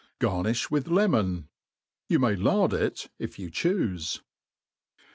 Oarnilh 0.19 0.71
with 0.71 0.87
lemoa« 0.87 1.43
You 2.09 2.17
Inay 2.17 2.35
lard 2.35 2.73
it, 2.73 3.11
if 3.19 3.37
you 3.37 3.51
chufe.. 3.51 4.19